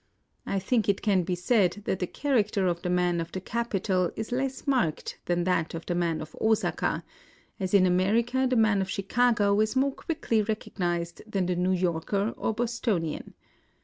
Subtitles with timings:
[0.47, 4.11] I think it can be said that the character of the man of the capital
[4.15, 7.03] is less marked than that of the man of Osaka,—
[7.59, 12.33] as in America the man of Chicago is more quickly recognized than the New Yorker
[12.35, 13.35] or Bostonian.